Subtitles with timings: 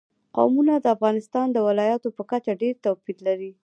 [0.35, 3.51] قومونه د افغانستان د ولایاتو په کچه ډېر توپیر لري.